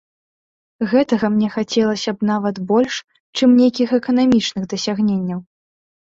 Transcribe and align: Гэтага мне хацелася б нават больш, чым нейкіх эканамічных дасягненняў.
Гэтага 0.91 1.27
мне 1.33 1.49
хацелася 1.55 2.13
б 2.15 2.29
нават 2.29 2.55
больш, 2.71 2.95
чым 3.39 3.49
нейкіх 3.59 3.93
эканамічных 3.99 4.63
дасягненняў. 4.71 5.39